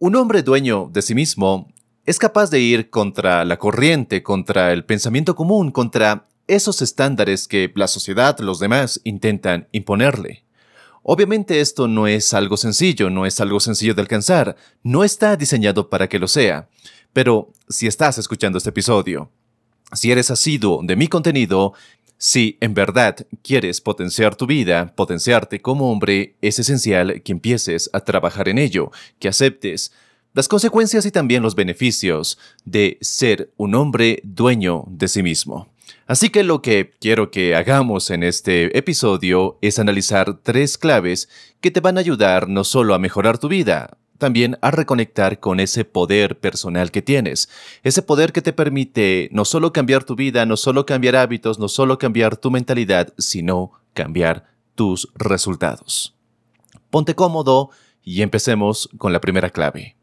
[0.00, 1.72] Un hombre dueño de sí mismo
[2.06, 7.72] es capaz de ir contra la corriente, contra el pensamiento común, contra esos estándares que
[7.74, 10.44] la sociedad, los demás, intentan imponerle.
[11.02, 15.90] Obviamente esto no es algo sencillo, no es algo sencillo de alcanzar, no está diseñado
[15.90, 16.68] para que lo sea.
[17.12, 19.32] Pero si estás escuchando este episodio,
[19.92, 21.72] si eres asiduo de mi contenido,
[22.18, 28.00] si en verdad quieres potenciar tu vida, potenciarte como hombre, es esencial que empieces a
[28.00, 29.92] trabajar en ello, que aceptes
[30.34, 35.68] las consecuencias y también los beneficios de ser un hombre dueño de sí mismo.
[36.06, 41.28] Así que lo que quiero que hagamos en este episodio es analizar tres claves
[41.60, 45.60] que te van a ayudar no solo a mejorar tu vida, también a reconectar con
[45.60, 47.48] ese poder personal que tienes,
[47.82, 51.68] ese poder que te permite no solo cambiar tu vida, no solo cambiar hábitos, no
[51.68, 56.16] solo cambiar tu mentalidad, sino cambiar tus resultados.
[56.90, 57.70] Ponte cómodo
[58.02, 59.96] y empecemos con la primera clave.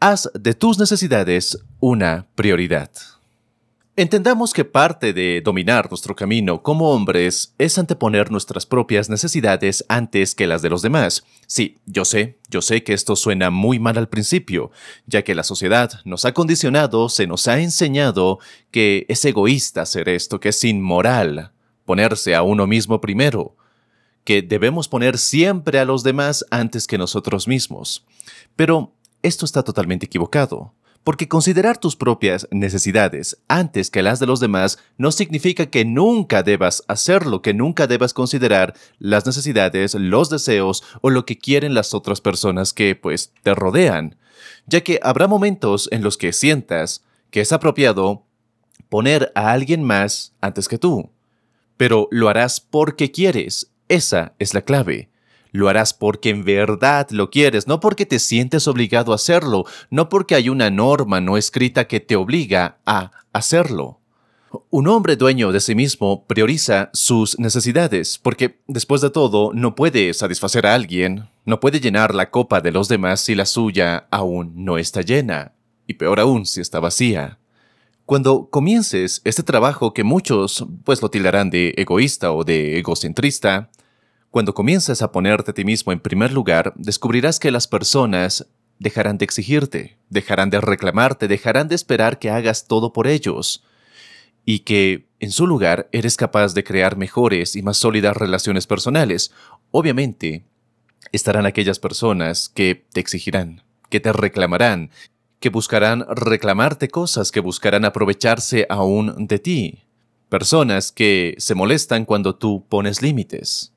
[0.00, 2.90] Haz de tus necesidades una prioridad.
[3.98, 10.34] Entendamos que parte de dominar nuestro camino como hombres es anteponer nuestras propias necesidades antes
[10.34, 11.24] que las de los demás.
[11.46, 14.70] Sí, yo sé, yo sé que esto suena muy mal al principio,
[15.06, 18.38] ya que la sociedad nos ha condicionado, se nos ha enseñado
[18.70, 21.52] que es egoísta hacer esto, que es inmoral
[21.86, 23.56] ponerse a uno mismo primero,
[24.24, 28.04] que debemos poner siempre a los demás antes que nosotros mismos.
[28.56, 28.92] Pero
[29.22, 30.74] esto está totalmente equivocado.
[31.06, 36.42] Porque considerar tus propias necesidades antes que las de los demás no significa que nunca
[36.42, 41.94] debas hacerlo, que nunca debas considerar las necesidades, los deseos o lo que quieren las
[41.94, 44.16] otras personas que pues te rodean,
[44.66, 48.24] ya que habrá momentos en los que sientas que es apropiado
[48.88, 51.10] poner a alguien más antes que tú,
[51.76, 55.08] pero lo harás porque quieres, esa es la clave.
[55.56, 60.10] Lo harás porque en verdad lo quieres, no porque te sientes obligado a hacerlo, no
[60.10, 63.98] porque hay una norma no escrita que te obliga a hacerlo.
[64.68, 70.12] Un hombre dueño de sí mismo prioriza sus necesidades, porque después de todo no puede
[70.12, 74.62] satisfacer a alguien, no puede llenar la copa de los demás si la suya aún
[74.62, 75.52] no está llena,
[75.86, 77.38] y peor aún si está vacía.
[78.04, 83.70] Cuando comiences este trabajo que muchos pues lo tildarán de egoísta o de egocentrista,
[84.30, 88.46] cuando comiences a ponerte a ti mismo en primer lugar, descubrirás que las personas
[88.78, 93.64] dejarán de exigirte, dejarán de reclamarte, dejarán de esperar que hagas todo por ellos,
[94.44, 99.32] y que en su lugar eres capaz de crear mejores y más sólidas relaciones personales.
[99.70, 100.44] Obviamente,
[101.12, 104.90] estarán aquellas personas que te exigirán, que te reclamarán,
[105.40, 109.78] que buscarán reclamarte cosas, que buscarán aprovecharse aún de ti.
[110.28, 113.72] Personas que se molestan cuando tú pones límites.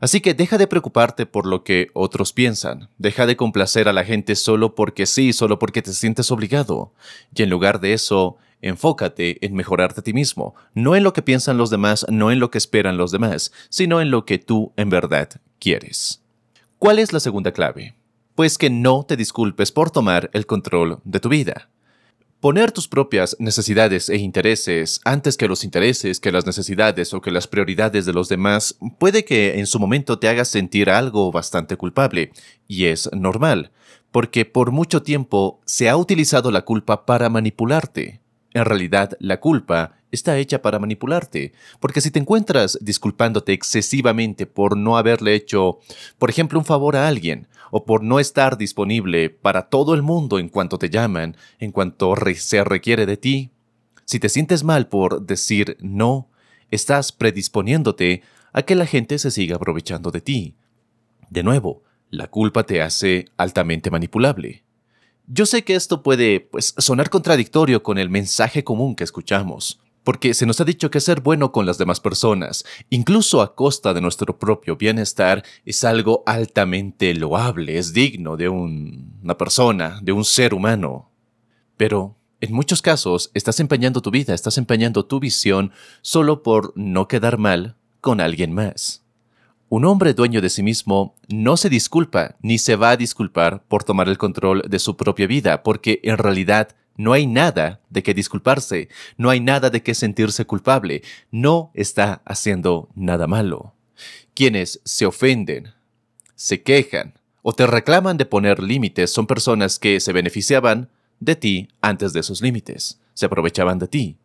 [0.00, 4.04] Así que deja de preocuparte por lo que otros piensan, deja de complacer a la
[4.04, 6.92] gente solo porque sí, solo porque te sientes obligado,
[7.34, 11.22] y en lugar de eso, enfócate en mejorarte a ti mismo, no en lo que
[11.22, 14.72] piensan los demás, no en lo que esperan los demás, sino en lo que tú
[14.76, 16.22] en verdad quieres.
[16.78, 17.94] ¿Cuál es la segunda clave?
[18.34, 21.70] Pues que no te disculpes por tomar el control de tu vida.
[22.40, 27.30] Poner tus propias necesidades e intereses antes que los intereses, que las necesidades o que
[27.30, 31.78] las prioridades de los demás puede que en su momento te haga sentir algo bastante
[31.78, 32.32] culpable,
[32.68, 33.70] y es normal,
[34.12, 38.20] porque por mucho tiempo se ha utilizado la culpa para manipularte.
[38.52, 44.76] En realidad, la culpa está hecha para manipularte, porque si te encuentras disculpándote excesivamente por
[44.76, 45.78] no haberle hecho,
[46.18, 50.38] por ejemplo, un favor a alguien, o por no estar disponible para todo el mundo
[50.38, 53.50] en cuanto te llaman, en cuanto se requiere de ti,
[54.04, 56.28] si te sientes mal por decir no,
[56.70, 58.22] estás predisponiéndote
[58.52, 60.54] a que la gente se siga aprovechando de ti.
[61.28, 64.64] De nuevo, la culpa te hace altamente manipulable.
[65.26, 70.34] Yo sé que esto puede pues, sonar contradictorio con el mensaje común que escuchamos, porque
[70.34, 74.00] se nos ha dicho que ser bueno con las demás personas, incluso a costa de
[74.00, 80.54] nuestro propio bienestar, es algo altamente loable, es digno de una persona, de un ser
[80.54, 81.10] humano.
[81.76, 85.72] Pero, en muchos casos, estás empeñando tu vida, estás empeñando tu visión
[86.02, 89.04] solo por no quedar mal con alguien más.
[89.68, 93.82] Un hombre dueño de sí mismo no se disculpa ni se va a disculpar por
[93.82, 98.14] tomar el control de su propia vida, porque en realidad no hay nada de qué
[98.14, 103.74] disculparse, no hay nada de qué sentirse culpable, no está haciendo nada malo.
[104.34, 105.72] Quienes se ofenden,
[106.34, 110.90] se quejan o te reclaman de poner límites son personas que se beneficiaban
[111.20, 114.18] de ti antes de esos límites, se aprovechaban de ti.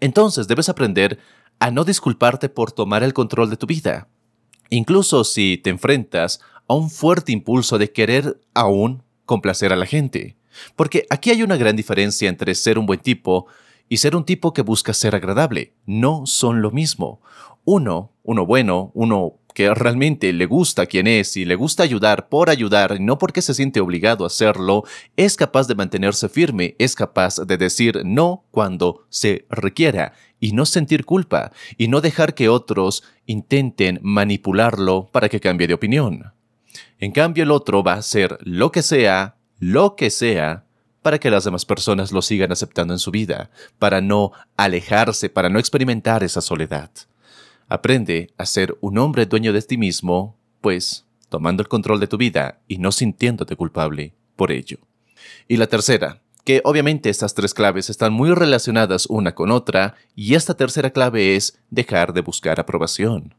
[0.00, 1.18] Entonces debes aprender
[1.58, 4.08] a no disculparte por tomar el control de tu vida,
[4.70, 10.36] incluso si te enfrentas a un fuerte impulso de querer aún complacer a la gente.
[10.76, 13.46] Porque aquí hay una gran diferencia entre ser un buen tipo
[13.88, 15.72] y ser un tipo que busca ser agradable.
[15.86, 17.20] No son lo mismo.
[17.64, 22.50] Uno, uno bueno, uno que realmente le gusta quien es y le gusta ayudar por
[22.50, 24.84] ayudar, no porque se siente obligado a hacerlo,
[25.16, 30.66] es capaz de mantenerse firme, es capaz de decir no cuando se requiera y no
[30.66, 36.32] sentir culpa y no dejar que otros intenten manipularlo para que cambie de opinión.
[36.98, 40.64] En cambio, el otro va a hacer lo que sea lo que sea
[41.02, 43.48] para que las demás personas lo sigan aceptando en su vida,
[43.78, 46.90] para no alejarse, para no experimentar esa soledad.
[47.68, 52.16] Aprende a ser un hombre dueño de ti mismo, pues tomando el control de tu
[52.16, 54.78] vida y no sintiéndote culpable por ello.
[55.46, 60.34] Y la tercera, que obviamente estas tres claves están muy relacionadas una con otra, y
[60.34, 63.36] esta tercera clave es dejar de buscar aprobación.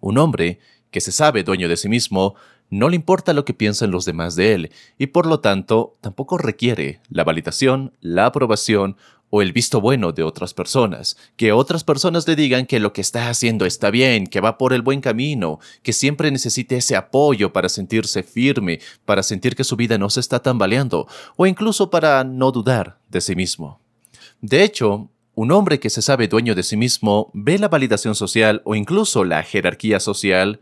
[0.00, 0.60] Un hombre
[0.90, 2.36] que se sabe dueño de sí mismo
[2.72, 6.38] no le importa lo que piensen los demás de él y por lo tanto tampoco
[6.38, 8.96] requiere la validación, la aprobación
[9.28, 13.02] o el visto bueno de otras personas, que otras personas le digan que lo que
[13.02, 17.52] está haciendo está bien, que va por el buen camino, que siempre necesite ese apoyo
[17.52, 22.24] para sentirse firme, para sentir que su vida no se está tambaleando, o incluso para
[22.24, 23.80] no dudar de sí mismo.
[24.40, 28.62] De hecho, un hombre que se sabe dueño de sí mismo ve la validación social
[28.64, 30.60] o incluso la jerarquía social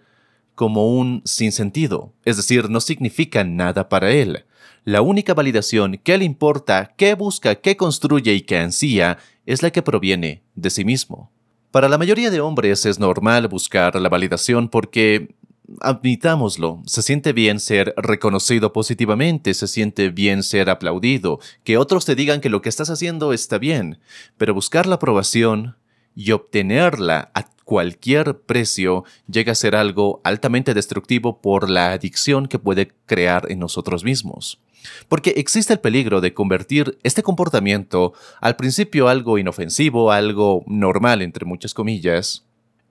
[0.61, 4.45] como un sinsentido, es decir, no significa nada para él.
[4.85, 9.17] La única validación que le importa, que busca, que construye y que ansía
[9.47, 11.31] es la que proviene de sí mismo.
[11.71, 15.35] Para la mayoría de hombres es normal buscar la validación porque,
[15.81, 22.15] admitámoslo, se siente bien ser reconocido positivamente, se siente bien ser aplaudido, que otros te
[22.15, 23.99] digan que lo que estás haciendo está bien,
[24.37, 25.77] pero buscar la aprobación
[26.15, 32.59] y obtenerla a cualquier precio llega a ser algo altamente destructivo por la adicción que
[32.59, 34.61] puede crear en nosotros mismos.
[35.07, 41.47] Porque existe el peligro de convertir este comportamiento, al principio algo inofensivo, algo normal entre
[41.47, 42.45] muchas comillas,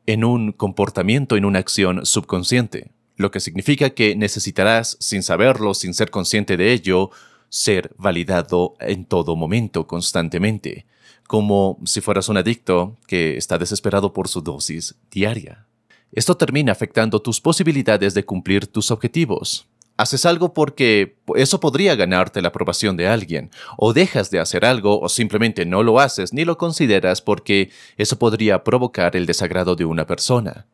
[0.06, 5.94] en un comportamiento, en una acción subconsciente, lo que significa que necesitarás, sin saberlo, sin
[5.94, 7.10] ser consciente de ello,
[7.50, 10.86] ser validado en todo momento, constantemente
[11.30, 15.68] como si fueras un adicto que está desesperado por su dosis diaria.
[16.12, 19.68] Esto termina afectando tus posibilidades de cumplir tus objetivos.
[19.96, 25.00] Haces algo porque eso podría ganarte la aprobación de alguien, o dejas de hacer algo
[25.00, 29.86] o simplemente no lo haces ni lo consideras porque eso podría provocar el desagrado de
[29.86, 30.66] una persona.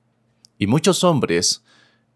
[0.58, 1.66] Y muchos hombres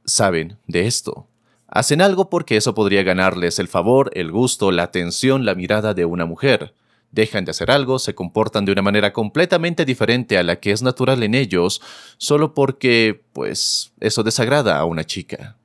[0.05, 1.27] saben de esto.
[1.67, 6.05] Hacen algo porque eso podría ganarles el favor, el gusto, la atención, la mirada de
[6.05, 6.73] una mujer
[7.11, 10.81] dejan de hacer algo, se comportan de una manera completamente diferente a la que es
[10.81, 11.81] natural en ellos,
[12.17, 15.55] solo porque, pues, eso desagrada a una chica.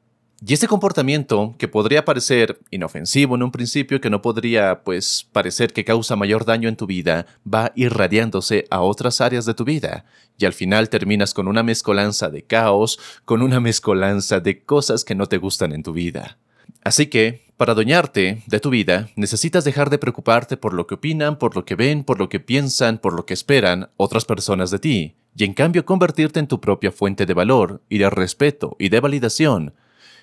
[0.47, 5.73] Y este comportamiento, que podría parecer inofensivo en un principio, que no podría, pues, parecer
[5.73, 10.05] que causa mayor daño en tu vida, va irradiándose a otras áreas de tu vida,
[10.37, 15.15] y al final terminas con una mezcolanza de caos, con una mezcolanza de cosas que
[15.15, 16.37] no te gustan en tu vida.
[16.85, 21.39] Así que, para adueñarte de tu vida, necesitas dejar de preocuparte por lo que opinan,
[21.39, 24.79] por lo que ven, por lo que piensan, por lo que esperan otras personas de
[24.79, 28.91] ti, y en cambio convertirte en tu propia fuente de valor y de respeto y
[28.91, 29.73] de validación.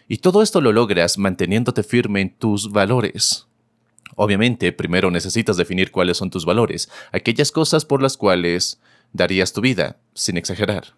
[0.07, 3.47] Y todo esto lo logras manteniéndote firme en tus valores.
[4.15, 8.79] Obviamente, primero necesitas definir cuáles son tus valores, aquellas cosas por las cuales
[9.13, 10.93] darías tu vida, sin exagerar.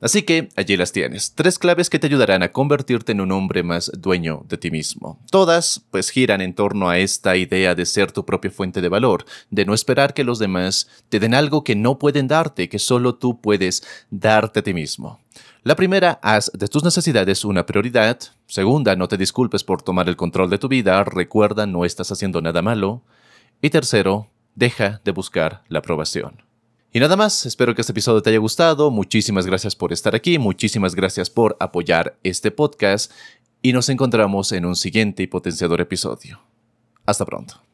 [0.00, 3.62] Así que allí las tienes, tres claves que te ayudarán a convertirte en un hombre
[3.62, 5.18] más dueño de ti mismo.
[5.30, 9.24] Todas pues giran en torno a esta idea de ser tu propia fuente de valor,
[9.50, 13.16] de no esperar que los demás te den algo que no pueden darte, que solo
[13.16, 15.20] tú puedes darte a ti mismo.
[15.62, 18.18] La primera, haz de tus necesidades una prioridad.
[18.46, 22.40] Segunda, no te disculpes por tomar el control de tu vida, recuerda no estás haciendo
[22.40, 23.02] nada malo.
[23.60, 26.49] Y tercero, deja de buscar la aprobación.
[26.92, 30.38] Y nada más, espero que este episodio te haya gustado, muchísimas gracias por estar aquí,
[30.38, 33.12] muchísimas gracias por apoyar este podcast
[33.62, 36.40] y nos encontramos en un siguiente y potenciador episodio.
[37.06, 37.69] Hasta pronto.